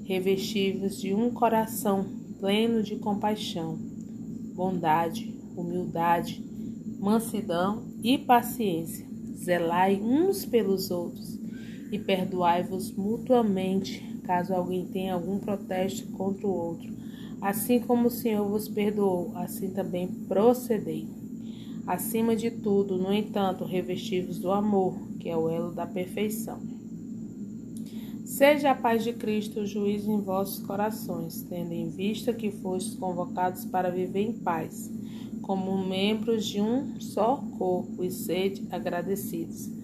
revestivos 0.04 1.00
de 1.00 1.14
um 1.14 1.32
coração 1.32 2.06
pleno 2.38 2.84
de 2.84 2.98
compaixão, 2.98 3.78
bondade, 4.56 5.34
humildade, 5.56 6.44
mansidão 7.00 7.86
e 8.04 8.18
paciência. 8.18 9.08
Zelai 9.36 10.02
uns 10.02 10.46
pelos 10.46 10.92
outros 10.92 11.40
e 11.92 11.98
perdoai-vos 11.98 12.92
mutuamente, 12.92 14.04
caso 14.28 14.54
alguém 14.54 14.86
tenha 14.86 15.14
algum 15.14 15.40
protesto 15.40 16.06
contra 16.12 16.46
o 16.46 16.54
outro. 16.54 16.94
Assim 17.40 17.80
como 17.80 18.10
o 18.10 18.12
Senhor 18.12 18.46
vos 18.46 18.68
perdoou, 18.68 19.32
assim 19.36 19.70
também 19.70 20.08
procedei. 20.28 21.08
Acima 21.88 22.36
de 22.36 22.52
tudo, 22.52 22.98
no 22.98 23.14
entanto, 23.14 23.64
revestivos 23.64 24.38
do 24.38 24.52
amor, 24.52 25.00
que 25.22 25.30
é 25.30 25.38
o 25.38 25.50
elo 25.50 25.72
da 25.72 25.88
perfeição. 25.88 26.60
Seja 28.26 28.72
a 28.72 28.76
paz 28.76 29.06
de 29.06 29.14
Cristo 29.14 29.62
o 29.62 29.66
juiz 29.66 30.06
em 30.06 30.20
vossos 30.20 30.60
corações, 30.60 31.44
tendo 31.44 31.72
em 31.72 31.90
vista 31.90 32.34
que 32.34 32.52
fostes 32.52 32.96
convocados 32.96 33.64
para 33.64 33.90
viver 33.90 34.20
em 34.20 34.34
paz, 34.34 34.92
como 35.42 35.88
membros 35.88 36.46
de 36.46 36.60
um 36.60 37.00
só 37.00 37.42
corpo, 37.58 38.04
e 38.04 38.12
sede 38.12 38.68
agradecidos. 38.70 39.77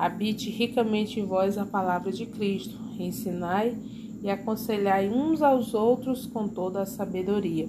Habite 0.00 0.48
ricamente 0.48 1.20
em 1.20 1.26
vós 1.26 1.58
a 1.58 1.66
palavra 1.66 2.10
de 2.10 2.24
Cristo, 2.24 2.74
ensinai 2.98 3.76
e 4.22 4.30
aconselhai 4.30 5.10
uns 5.10 5.42
aos 5.42 5.74
outros 5.74 6.24
com 6.24 6.48
toda 6.48 6.80
a 6.80 6.86
sabedoria 6.86 7.68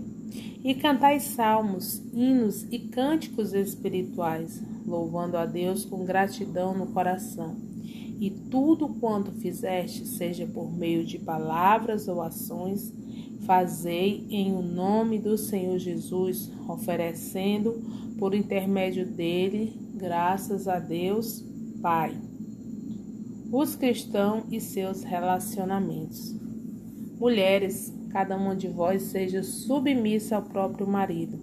e 0.64 0.74
cantai 0.74 1.20
salmos, 1.20 2.02
hinos 2.14 2.66
e 2.72 2.80
cânticos 2.80 3.54
espirituais, 3.54 4.64
louvando 4.88 5.36
a 5.36 5.46
Deus 5.46 5.84
com 5.84 6.06
gratidão 6.06 6.74
no 6.74 6.88
coração. 6.88 7.58
E 8.18 8.30
tudo 8.30 8.88
quanto 8.88 9.34
fizeste, 9.34 10.06
seja 10.06 10.48
por 10.48 10.72
meio 10.72 11.04
de 11.04 11.20
palavras 11.20 12.08
ou 12.08 12.22
ações, 12.22 12.94
fazei 13.42 14.26
em 14.30 14.54
o 14.54 14.62
nome 14.62 15.20
do 15.20 15.38
Senhor 15.38 15.78
Jesus, 15.78 16.50
oferecendo 16.66 17.82
por 18.18 18.34
intermédio 18.34 19.06
dele 19.06 19.74
graças 19.96 20.66
a 20.70 20.80
Deus, 20.80 21.51
Pai. 21.82 22.16
Os 23.52 23.76
cristãos 23.76 24.44
e 24.52 24.62
seus 24.62 25.02
relacionamentos. 25.02 26.36
Mulheres, 27.20 27.92
cada 28.12 28.38
uma 28.38 28.56
de 28.56 28.68
vós 28.68 29.02
seja 29.02 29.42
submissa 29.42 30.36
ao 30.36 30.44
próprio 30.44 30.88
marido, 30.88 31.40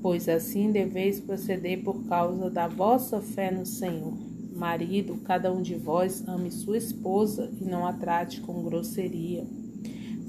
pois 0.00 0.28
assim 0.28 0.70
deveis 0.70 1.18
proceder 1.18 1.82
por 1.82 2.04
causa 2.04 2.48
da 2.48 2.68
vossa 2.68 3.20
fé 3.20 3.50
no 3.50 3.66
Senhor. 3.66 4.16
Marido, 4.54 5.16
cada 5.24 5.52
um 5.52 5.60
de 5.60 5.74
vós 5.74 6.22
ame 6.28 6.52
sua 6.52 6.78
esposa 6.78 7.50
e 7.60 7.64
não 7.64 7.84
a 7.84 7.92
trate 7.92 8.40
com 8.40 8.62
grosseria. 8.62 9.44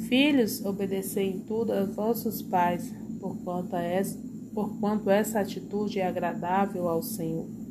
Filhos, 0.09 0.65
obedecei 0.65 1.29
em 1.29 1.39
tudo 1.41 1.71
aos 1.71 1.95
vossos 1.95 2.41
pais, 2.41 2.91
porquanto 3.19 5.09
essa 5.11 5.39
atitude 5.39 5.99
é 5.99 6.07
agradável 6.07 6.89
ao 6.89 7.03
Senhor. 7.03 7.66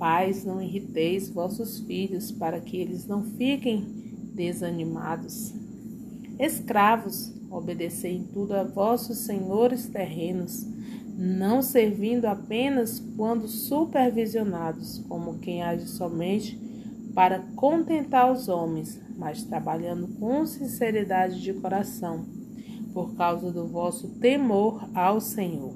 Pais, 0.00 0.46
não 0.46 0.62
irriteis 0.62 1.28
vossos 1.28 1.80
filhos, 1.80 2.32
para 2.32 2.58
que 2.58 2.78
eles 2.78 3.06
não 3.06 3.22
fiquem 3.22 3.84
desanimados. 4.34 5.52
Escravos, 6.38 7.34
obedecei 7.50 8.16
em 8.16 8.24
tudo 8.24 8.54
a 8.54 8.64
vossos 8.64 9.18
senhores 9.18 9.88
terrenos, 9.88 10.66
não 11.18 11.60
servindo 11.60 12.24
apenas 12.24 12.98
quando 13.14 13.46
supervisionados, 13.46 15.04
como 15.06 15.38
quem 15.38 15.62
age 15.62 15.86
somente 15.86 16.58
para 17.14 17.40
contentar 17.54 18.32
os 18.32 18.48
homens, 18.48 18.98
mas 19.18 19.42
trabalhando 19.42 20.08
com 20.18 20.46
sinceridade 20.46 21.42
de 21.42 21.52
coração, 21.52 22.24
por 22.94 23.14
causa 23.16 23.52
do 23.52 23.66
vosso 23.66 24.08
temor 24.18 24.88
ao 24.94 25.20
Senhor. 25.20 25.74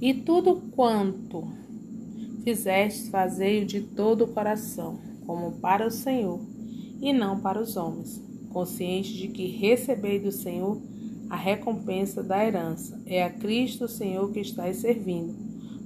E 0.00 0.14
tudo 0.14 0.62
quanto 0.74 1.65
fizeste, 2.46 3.10
fazei-o 3.10 3.66
de 3.66 3.80
todo 3.80 4.22
o 4.22 4.28
coração, 4.28 5.00
como 5.26 5.58
para 5.58 5.84
o 5.84 5.90
Senhor, 5.90 6.38
e 7.02 7.12
não 7.12 7.40
para 7.40 7.60
os 7.60 7.76
homens 7.76 8.24
consciente 8.56 9.12
de 9.12 9.26
que 9.26 9.48
recebei 9.48 10.20
do 10.20 10.30
Senhor 10.30 10.80
a 11.28 11.36
recompensa 11.36 12.22
da 12.22 12.42
herança. 12.42 13.02
É 13.04 13.24
a 13.24 13.28
Cristo 13.28 13.88
Senhor 13.88 14.30
que 14.30 14.38
estáis 14.38 14.76
servindo, 14.76 15.34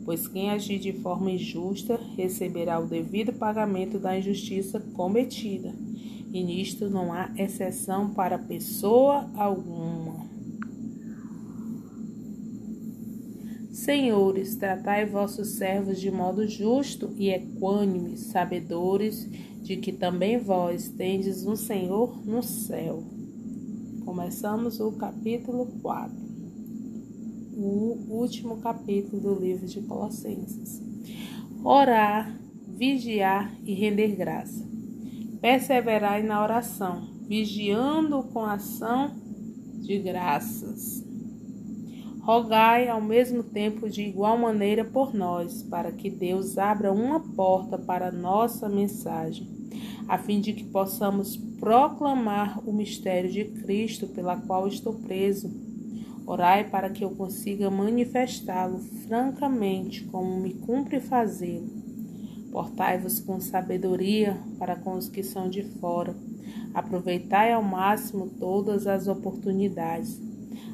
pois 0.05 0.29
quem 0.29 0.51
agir 0.51 0.79
de 0.79 0.93
forma 0.93 1.33
injusta 1.33 1.99
receberá 2.15 2.79
o 2.79 2.87
devido 2.87 3.33
pagamento 3.33 3.99
da 3.99 4.17
injustiça 4.17 4.79
cometida. 4.93 5.75
E 6.31 6.45
nisto 6.45 6.91
não 6.91 7.11
há 7.13 7.31
exceção 7.37 8.11
para 8.11 8.39
pessoa 8.39 9.29
alguma. 9.35 10.00
Senhores, 13.91 14.55
tratai 14.55 15.05
vossos 15.05 15.55
servos 15.55 16.01
de 16.01 16.13
modo 16.13 16.47
justo 16.47 17.13
e 17.17 17.29
equânime, 17.29 18.17
sabedores 18.17 19.29
de 19.63 19.79
que 19.79 19.91
também 19.91 20.39
vós 20.39 20.89
tendes 20.91 21.45
um 21.45 21.57
Senhor 21.57 22.25
no 22.25 22.41
céu. 22.41 23.03
Começamos 24.05 24.79
o 24.79 24.93
capítulo 24.93 25.67
4, 25.83 26.17
o 27.57 27.99
último 28.11 28.59
capítulo 28.59 29.21
do 29.21 29.35
livro 29.35 29.67
de 29.67 29.81
Colossenses. 29.81 30.81
Orar, 31.65 32.41
vigiar 32.69 33.53
e 33.65 33.75
render 33.75 34.15
graça. 34.15 34.65
Perseverai 35.41 36.23
na 36.23 36.41
oração, 36.41 37.09
vigiando 37.27 38.23
com 38.23 38.45
ação 38.45 39.17
de 39.81 39.99
graças. 39.99 41.10
Rogai 42.23 42.87
ao 42.87 43.01
mesmo 43.01 43.43
tempo 43.43 43.89
de 43.89 44.03
igual 44.03 44.37
maneira 44.37 44.85
por 44.85 45.15
nós, 45.15 45.63
para 45.63 45.91
que 45.91 46.11
Deus 46.11 46.59
abra 46.59 46.93
uma 46.93 47.19
porta 47.19 47.79
para 47.79 48.13
nossa 48.13 48.69
mensagem, 48.69 49.49
a 50.07 50.19
fim 50.19 50.39
de 50.39 50.53
que 50.53 50.65
possamos 50.65 51.35
proclamar 51.59 52.61
o 52.69 52.73
mistério 52.73 53.31
de 53.31 53.45
Cristo 53.47 54.07
pela 54.07 54.37
qual 54.37 54.69
estou 54.69 54.93
preso. 54.93 55.51
Orai 56.27 56.69
para 56.69 56.91
que 56.91 57.03
eu 57.03 57.11
consiga 57.11 57.71
manifestá-lo 57.71 58.79
francamente, 59.09 60.05
como 60.05 60.39
me 60.39 60.53
cumpre 60.53 61.01
fazê-lo. 61.01 61.69
Portai-vos 62.53 63.19
com 63.21 63.41
sabedoria 63.41 64.37
para 64.59 64.77
com 64.77 64.93
os 64.93 65.09
que 65.09 65.23
são 65.23 65.49
de 65.49 65.63
fora. 65.63 66.15
Aproveitai 66.75 67.53
ao 67.53 67.63
máximo 67.63 68.29
todas 68.39 68.87
as 68.87 69.09
oportunidades 69.09 70.21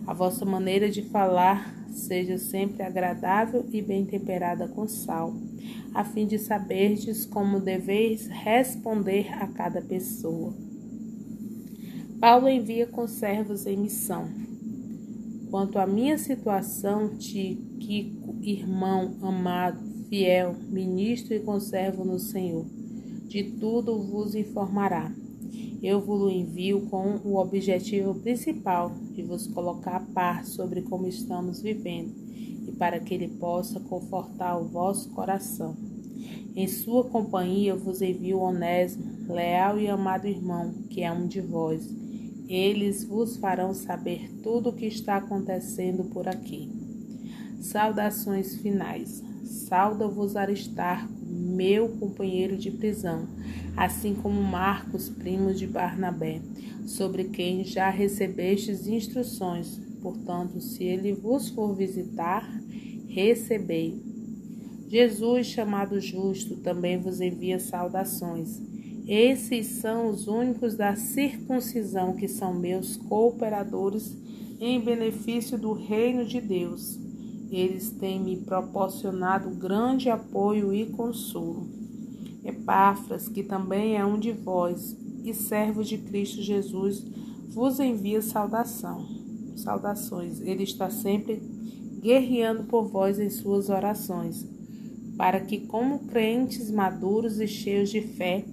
a 0.07 0.14
vossa 0.14 0.45
maneira 0.45 0.88
de 0.88 1.03
falar 1.03 1.75
seja 1.90 2.38
sempre 2.38 2.83
agradável 2.83 3.66
e 3.73 3.83
bem 3.83 4.05
temperada 4.05 4.69
com 4.69 4.87
sal, 4.87 5.35
a 5.95 6.05
fim 6.05 6.27
de 6.27 6.38
saberdes 6.38 7.25
como 7.25 7.59
deveis 7.59 8.27
responder 8.29 9.33
a 9.35 9.47
cada 9.49 9.81
pessoa. 9.83 10.55
Paulo 12.21 12.49
envia 12.49 12.87
conservos 12.87 13.66
em 13.66 13.77
missão. 13.77 14.29
Quanto 15.51 15.79
à 15.79 15.87
minha 15.87 16.19
situação, 16.19 17.16
Tiquico, 17.16 18.37
irmão 18.42 19.16
amado, 19.23 19.81
fiel, 20.09 20.55
ministro 20.69 21.35
e 21.35 21.40
conservo 21.40 22.05
no 22.05 22.19
Senhor, 22.19 22.66
de 23.27 23.42
tudo 23.42 24.03
vos 24.03 24.35
informará 24.35 25.12
eu 25.83 26.01
vos 26.01 26.33
envio 26.33 26.83
com 26.83 27.21
o 27.25 27.37
objetivo 27.37 28.15
principal 28.15 28.93
de 29.12 29.23
vos 29.23 29.47
colocar 29.47 29.97
a 29.97 30.01
par 30.01 30.45
sobre 30.45 30.83
como 30.83 31.07
estamos 31.07 31.61
vivendo 31.61 32.12
e 32.67 32.73
para 32.73 32.99
que 32.99 33.15
ele 33.15 33.29
possa 33.29 33.79
confortar 33.81 34.59
o 34.59 34.69
vosso 34.69 35.11
coração. 35.11 35.77
Em 36.55 36.67
sua 36.67 37.05
companhia 37.05 37.75
vos 37.75 38.01
envio 38.01 38.39
Onésimo, 38.39 39.33
leal 39.33 39.79
e 39.79 39.89
amado 39.89 40.27
irmão, 40.27 40.73
que 40.89 41.03
é 41.03 41.12
um 41.12 41.27
de 41.27 41.41
vós. 41.41 41.87
Eles 42.49 43.05
vos 43.05 43.37
farão 43.37 43.75
saber 43.75 44.31
tudo 44.43 44.71
o 44.71 44.73
que 44.73 44.87
está 44.87 45.17
acontecendo 45.17 46.05
por 46.05 46.27
aqui. 46.29 46.71
Saudações 47.61 48.57
finais. 48.57 49.23
Sauda-vos 49.45 50.37
Aristarco, 50.37 51.12
meu 51.47 51.89
companheiro 51.89 52.57
de 52.57 52.71
prisão 52.71 53.27
assim 53.77 54.15
como 54.15 54.43
Marcos, 54.43 55.09
primo 55.09 55.53
de 55.53 55.67
Barnabé, 55.67 56.41
sobre 56.87 57.25
quem 57.25 57.63
já 57.63 57.91
recebestes 57.91 58.87
instruções. 58.87 59.79
Portanto, 60.01 60.61
se 60.61 60.83
ele 60.85 61.13
vos 61.13 61.51
for 61.51 61.75
visitar, 61.75 62.49
recebei. 63.09 64.01
Jesus, 64.89 65.49
chamado 65.49 66.01
justo, 66.01 66.57
também 66.57 66.97
vos 66.97 67.21
envia 67.21 67.59
saudações. 67.59 68.63
Esses 69.07 69.67
são 69.67 70.09
os 70.09 70.27
únicos 70.27 70.75
da 70.75 70.97
circuncisão 70.97 72.15
que 72.15 72.27
são 72.27 72.55
meus 72.55 72.97
cooperadores 72.97 74.17
em 74.59 74.81
benefício 74.81 75.59
do 75.59 75.73
reino 75.73 76.25
de 76.25 76.41
Deus. 76.41 76.99
Eles 77.51 77.91
têm 77.91 78.21
me 78.21 78.37
proporcionado 78.37 79.51
grande 79.51 80.11
apoio 80.11 80.75
e 80.75 80.87
consolo. 80.87 81.69
Epáfras, 82.45 83.29
que 83.29 83.43
também 83.43 83.97
é 83.97 84.05
um 84.05 84.19
de 84.19 84.33
vós 84.33 84.97
e 85.25 85.35
servo 85.35 85.83
de 85.83 85.99
Cristo 85.99 86.43
Jesus, 86.43 87.05
vos 87.49 87.81
envia 87.81 88.23
saudação. 88.23 89.07
Saudações. 89.57 90.41
Ele 90.41 90.65
está 90.65 90.91
sempre 90.91 91.43
guerreando 92.01 92.65
por 92.65 92.87
vós 92.87 93.19
em 93.19 93.31
suas 93.31 93.69
orações, 93.69 94.47
para 95.17 95.41
que, 95.41 95.61
como 95.61 96.01
crentes 96.01 96.71
maduros 96.71 97.41
e 97.41 97.49
cheios 97.49 97.91
de 97.91 98.01
fé, 98.01 98.45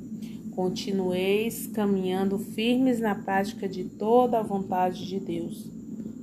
continueis 0.56 1.67
caminhando 1.67 2.39
firmes 2.39 2.99
na 2.99 3.15
prática 3.15 3.67
de 3.67 3.84
toda 3.84 4.39
a 4.39 4.43
vontade 4.43 5.06
de 5.06 5.19
Deus. 5.19 5.72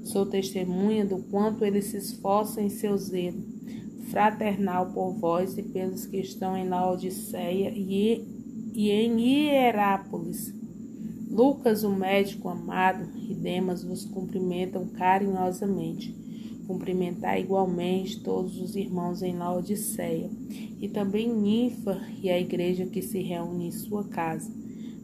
Sou 0.04 0.26
testemunha 0.26 1.04
do 1.04 1.18
quanto 1.30 1.64
ele 1.64 1.82
se 1.82 1.96
esforça 1.96 2.60
em 2.60 2.68
seu 2.68 2.96
zelo 2.96 3.60
fraternal 4.10 4.90
por 4.92 5.12
vós 5.12 5.56
e 5.56 5.62
pelos 5.62 6.04
que 6.04 6.18
estão 6.18 6.56
em 6.56 6.68
Laodiceia 6.68 7.72
e, 7.74 8.24
e 8.74 8.90
em 8.90 9.20
Hierápolis. 9.20 10.52
Lucas, 11.30 11.84
o 11.84 11.90
médico 11.90 12.48
amado, 12.48 13.08
e 13.16 13.34
Demas 13.34 13.84
vos 13.84 14.04
cumprimentam 14.04 14.86
carinhosamente. 14.88 16.18
Cumprimentai 16.66 17.40
igualmente 17.40 18.20
todos 18.20 18.60
os 18.60 18.74
irmãos 18.74 19.22
em 19.22 19.36
Laodiceia, 19.36 20.28
e 20.80 20.88
também 20.88 21.32
Ninfa 21.32 22.00
e 22.20 22.28
a 22.28 22.38
igreja 22.38 22.86
que 22.86 23.02
se 23.02 23.20
reúne 23.22 23.68
em 23.68 23.72
sua 23.72 24.04
casa. 24.04 24.52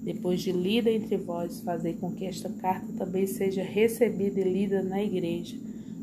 Depois 0.07 0.41
de 0.41 0.53
lida 0.53 0.89
entre 0.89 1.17
vós, 1.17 1.61
fazei 1.63 1.95
com 1.95 2.13
que 2.13 2.27
esta 2.27 2.49
carta 2.49 2.87
também 2.97 3.27
seja 3.27 3.65
recebida 3.65 4.39
e 4.39 4.45
lida 4.45 4.81
na 4.81 5.03
igreja 5.03 5.57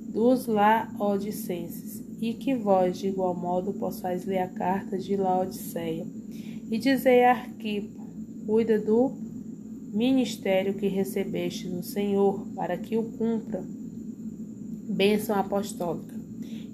dos 0.09 0.45
Laodicenses 0.45 2.03
e 2.21 2.33
que 2.33 2.53
vós, 2.53 2.99
de 2.99 3.07
igual 3.07 3.33
modo, 3.33 3.71
possais 3.71 4.25
ler 4.25 4.39
a 4.39 4.47
carta 4.49 4.97
de 4.97 5.15
Laodiceia. 5.15 6.05
E 6.69 6.77
dizei 6.77 7.23
a 7.23 7.31
Arquipo, 7.31 8.05
cuida 8.45 8.77
do 8.77 9.13
ministério 9.93 10.73
que 10.73 10.87
recebeste 10.87 11.69
no 11.69 11.81
Senhor, 11.81 12.45
para 12.55 12.77
que 12.77 12.97
o 12.97 13.03
cumpra. 13.03 13.63
Bênção 14.89 15.37
apostólica. 15.37 16.13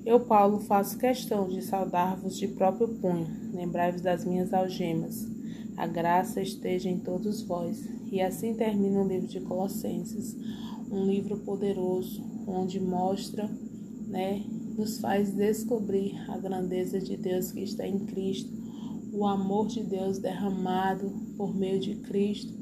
Eu, 0.03 0.19
Paulo, 0.21 0.61
faço 0.61 0.97
questão 0.97 1.47
de 1.47 1.61
saudar-vos 1.61 2.35
de 2.39 2.47
próprio 2.47 2.87
punho. 2.87 3.27
Lembrai-vos 3.53 4.01
das 4.01 4.25
minhas 4.25 4.51
algemas. 4.51 5.38
A 5.79 5.87
graça 5.87 6.41
esteja 6.41 6.89
em 6.89 6.99
todos 6.99 7.41
vós. 7.41 7.87
E 8.11 8.19
assim 8.19 8.53
termina 8.53 9.01
o 9.01 9.07
livro 9.07 9.29
de 9.29 9.39
Colossenses, 9.39 10.35
um 10.91 11.05
livro 11.05 11.37
poderoso, 11.37 12.21
onde 12.45 12.81
mostra, 12.81 13.49
né, 14.05 14.43
nos 14.77 14.99
faz 14.99 15.31
descobrir 15.31 16.19
a 16.29 16.37
grandeza 16.37 16.99
de 16.99 17.15
Deus 17.15 17.53
que 17.53 17.61
está 17.61 17.87
em 17.87 17.97
Cristo, 17.99 18.51
o 19.13 19.25
amor 19.25 19.67
de 19.67 19.81
Deus 19.81 20.17
derramado 20.17 21.13
por 21.37 21.55
meio 21.55 21.79
de 21.79 21.95
Cristo, 21.95 22.53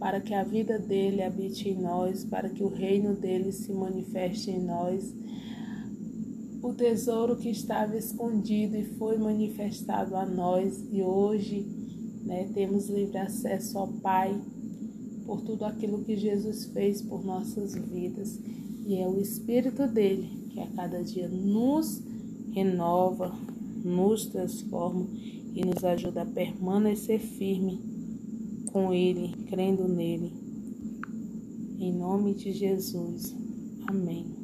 para 0.00 0.20
que 0.20 0.34
a 0.34 0.42
vida 0.42 0.76
dele 0.76 1.22
habite 1.22 1.68
em 1.68 1.80
nós, 1.80 2.24
para 2.24 2.48
que 2.48 2.64
o 2.64 2.68
reino 2.68 3.14
dele 3.14 3.52
se 3.52 3.72
manifeste 3.72 4.50
em 4.50 4.60
nós. 4.60 5.14
O 6.60 6.74
tesouro 6.74 7.36
que 7.36 7.50
estava 7.50 7.96
escondido 7.96 8.76
e 8.76 8.84
foi 8.84 9.16
manifestado 9.16 10.16
a 10.16 10.26
nós, 10.26 10.84
e 10.90 11.00
hoje 11.00 11.83
né, 12.24 12.48
temos 12.54 12.88
livre 12.88 13.18
acesso 13.18 13.78
ao 13.78 13.88
Pai 13.88 14.40
por 15.26 15.40
tudo 15.42 15.64
aquilo 15.64 16.04
que 16.04 16.16
Jesus 16.16 16.66
fez 16.66 17.00
por 17.02 17.24
nossas 17.24 17.74
vidas. 17.74 18.38
E 18.86 18.96
é 18.96 19.08
o 19.08 19.20
Espírito 19.20 19.86
dele 19.86 20.28
que 20.50 20.60
a 20.60 20.66
cada 20.68 21.02
dia 21.02 21.28
nos 21.28 22.02
renova, 22.52 23.34
nos 23.84 24.26
transforma 24.26 25.06
e 25.54 25.64
nos 25.64 25.84
ajuda 25.84 26.22
a 26.22 26.26
permanecer 26.26 27.20
firme 27.20 27.80
com 28.72 28.92
Ele, 28.92 29.34
crendo 29.46 29.88
nele. 29.88 30.32
Em 31.78 31.92
nome 31.92 32.34
de 32.34 32.52
Jesus. 32.52 33.34
Amém. 33.86 34.43